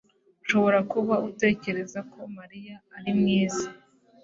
[0.43, 3.65] Ushobora kuba utekereza ko Mariya ari mwiza